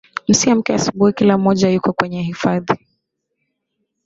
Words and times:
msiamke 0.27 0.73
asubuhi 0.73 1.13
kila 1.13 1.37
mmoja 1.37 1.69
yuko 1.69 1.93
kwenye 1.93 2.21
hifadhi 2.23 2.73